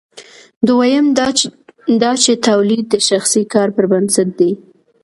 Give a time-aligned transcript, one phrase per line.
[0.67, 1.05] دویم
[2.01, 4.51] دا چې تولید د شخصي کار پر بنسټ دی.